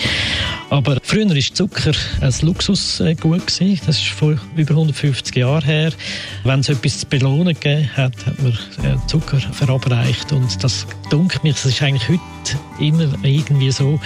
[0.69, 3.15] Aber früher war Zucker ein Luxusgut.
[3.15, 3.79] Gewesen.
[3.85, 5.91] Das ist vor über 150 Jahren her.
[6.43, 10.31] Wenn es etwas zu belohnen gegeben hat, hat man äh, Zucker verabreicht.
[10.31, 12.21] Und das dunkelt mich, es ist eigentlich heute
[12.79, 13.99] immer irgendwie so,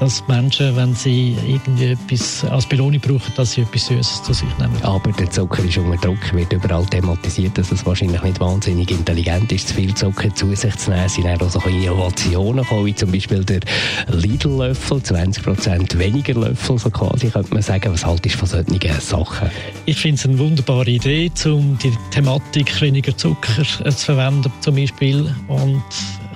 [0.00, 4.48] dass Menschen, wenn sie irgendwie etwas als Belohnung brauchen, dass sie etwas Süßes zu sich
[4.58, 4.76] nehmen.
[4.82, 9.52] Aber der Zucker ist unter Druck, wird überall thematisiert, dass es wahrscheinlich nicht wahnsinnig intelligent
[9.52, 11.04] ist, zu viel Zucker zu sich zu nehmen.
[11.06, 13.60] Es sind auch so Innovationen gekommen, wie zum Beispiel der
[14.08, 17.92] Lidl-Löffel, 20% weniger Löffel, so quasi, könnte man sagen.
[17.92, 19.50] Was haltest du von solchen Sachen?
[19.86, 25.34] Ich finde es eine wunderbare Idee, um die Thematik weniger Zucker zu verwenden, zum Beispiel.
[25.48, 25.82] Und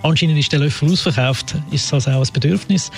[0.02, 2.90] Anscheinend ist der Löffel ausverkauft, ist das auch ein Bedürfnis.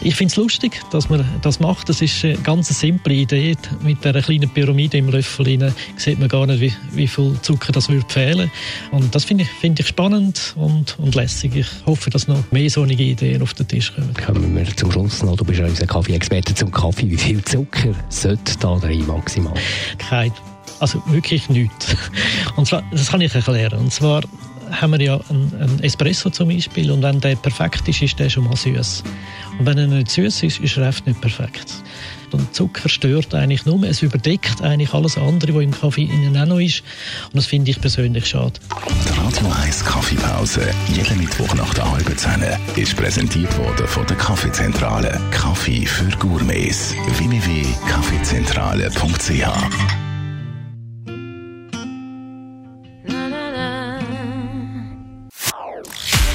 [0.00, 1.88] Ich finde es lustig, dass man das macht.
[1.88, 3.56] Das ist eine ganz simple Idee.
[3.82, 7.72] Mit einer kleinen Pyramide im Löffel rein sieht man gar nicht, wie, wie viel Zucker
[7.72, 8.50] das würde fehlen.
[8.90, 11.54] Und das finde ich, find ich spannend und, und lässig.
[11.56, 14.14] Ich hoffe, dass noch mehr solche Ideen auf den Tisch kommen.
[14.14, 15.36] Kommen wir zum Schluss noch.
[15.36, 17.10] Du bist ja unser Kaffee-Experte zum Kaffee.
[17.10, 19.54] Wie viel Zucker sollte da rein maximal?
[19.98, 20.32] Kein
[20.80, 21.94] also wirklich nichts.
[22.56, 23.78] Und zwar, das kann ich erklären.
[23.78, 24.22] Und zwar
[24.70, 28.30] haben wir ja einen, einen, Espresso zum Beispiel und wenn der perfekt ist, ist der
[28.30, 29.02] schon mal süß.
[29.58, 31.66] Und wenn er nicht süß ist, ist er oft nicht perfekt.
[32.32, 36.46] Und Zucker stört eigentlich nur, es überdeckt eigentlich alles andere, was im Kaffee innen auch
[36.46, 36.84] noch ist.
[37.26, 38.52] Und das finde ich persönlich schade.
[39.04, 42.44] Die Radio 1 Kaffeepause, jeden Mittwoch nach der halben Zehn,
[42.76, 45.20] ist präsentiert worden von der Kaffeezentrale.
[45.32, 46.94] Kaffee für Gourmets.
[47.18, 49.99] www.kaffeezentrale.ch